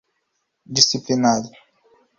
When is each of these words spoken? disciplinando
disciplinando 0.77 1.51